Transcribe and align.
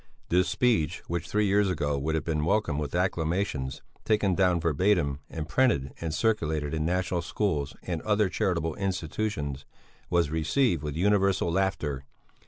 This 0.29 0.49
speech 0.49 1.03
which 1.05 1.29
three 1.29 1.45
years 1.45 1.69
ago 1.69 1.95
would 1.95 2.15
have 2.15 2.25
been 2.25 2.43
welcomed 2.43 2.79
with 2.79 2.95
acclamations, 2.95 3.83
taken 4.03 4.33
down 4.33 4.59
verbatim 4.59 5.19
and 5.29 5.47
printed 5.47 5.93
and 6.01 6.11
circulated 6.11 6.73
in 6.73 6.83
national 6.87 7.21
schools 7.21 7.75
and 7.83 8.01
other 8.01 8.27
charitable 8.27 8.73
institutions, 8.77 9.63
was 10.09 10.31
received 10.31 10.81
with 10.81 10.95
universal 10.95 11.51
laughter. 11.51 12.03